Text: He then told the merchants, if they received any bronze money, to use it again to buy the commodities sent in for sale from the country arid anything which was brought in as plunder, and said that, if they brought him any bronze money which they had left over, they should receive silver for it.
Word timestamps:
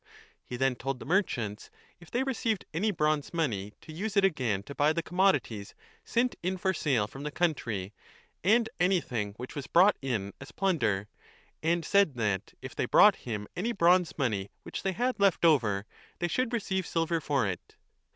He 0.43 0.57
then 0.57 0.73
told 0.73 0.97
the 0.99 1.05
merchants, 1.05 1.69
if 1.99 2.09
they 2.09 2.23
received 2.23 2.65
any 2.73 2.89
bronze 2.89 3.35
money, 3.35 3.73
to 3.81 3.93
use 3.93 4.17
it 4.17 4.25
again 4.25 4.63
to 4.63 4.73
buy 4.73 4.93
the 4.93 5.03
commodities 5.03 5.75
sent 6.03 6.33
in 6.41 6.57
for 6.57 6.73
sale 6.73 7.05
from 7.05 7.21
the 7.21 7.29
country 7.29 7.93
arid 8.43 8.67
anything 8.79 9.33
which 9.37 9.53
was 9.55 9.67
brought 9.67 9.97
in 10.01 10.33
as 10.41 10.51
plunder, 10.51 11.07
and 11.61 11.85
said 11.85 12.15
that, 12.15 12.55
if 12.63 12.75
they 12.75 12.85
brought 12.85 13.17
him 13.27 13.47
any 13.55 13.73
bronze 13.73 14.17
money 14.17 14.49
which 14.63 14.81
they 14.81 14.93
had 14.93 15.19
left 15.19 15.45
over, 15.45 15.85
they 16.17 16.27
should 16.27 16.51
receive 16.51 16.87
silver 16.87 17.21
for 17.21 17.45
it. 17.45 17.75